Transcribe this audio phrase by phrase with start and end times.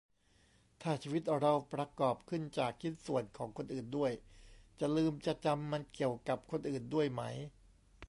[0.81, 4.11] ถ้าชีวิตเราประกอบขึ้นจากชิ้นส่วนของคนอื่นด้วย
[4.79, 7.21] จะลืมจะจำมันเกี่ยวกับคนอื่นด้วยไหม